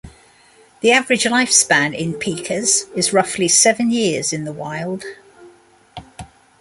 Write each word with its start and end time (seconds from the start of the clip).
The 0.79 0.89
average 0.91 1.25
lifespan 1.25 1.95
in 1.95 2.13
pikas 2.15 2.91
is 2.97 3.13
roughly 3.13 3.47
seven 3.47 3.91
years 3.91 4.33
in 4.33 4.45
the 4.45 4.51
wild. 4.51 5.03